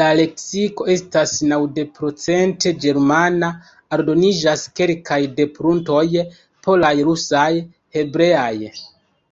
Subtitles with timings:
[0.00, 3.50] La leksiko estas naŭdekprocente ĝermana;
[3.96, 6.06] aldoniĝas kelkaj depruntoj
[6.68, 7.44] polaj, rusaj,
[7.98, 8.54] hebreaj.